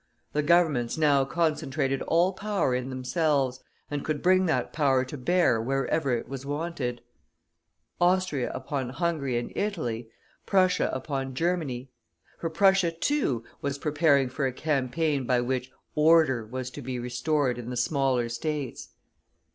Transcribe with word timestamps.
The 0.33 0.41
Governments 0.41 0.97
now 0.97 1.25
concentrated 1.25 2.01
all 2.07 2.33
power 2.33 2.73
in 2.73 2.89
themselves, 2.89 3.59
and 3.91 4.03
could 4.03 4.23
bring 4.23 4.47
that 4.47 4.73
power 4.73 5.05
to 5.05 5.15
bear 5.15 5.61
wherever 5.61 6.17
is 6.17 6.27
was 6.27 6.43
wanted: 6.43 7.01
Austria 7.99 8.51
upon 8.51 8.89
Hungary 8.89 9.37
and 9.37 9.51
Italy, 9.55 10.09
Prussia 10.47 10.89
upon 10.91 11.35
Germany. 11.35 11.91
For 12.39 12.49
Prussia, 12.49 12.89
too, 12.91 13.43
was 13.61 13.77
preparing 13.77 14.27
for 14.29 14.47
a 14.47 14.51
campaign 14.53 15.27
by 15.27 15.39
which 15.39 15.71
"order" 15.93 16.43
was 16.47 16.71
to 16.71 16.81
be 16.81 16.97
restored 16.97 17.59
in 17.59 17.69
the 17.69 17.77
smaller 17.77 18.27
States. 18.27 18.89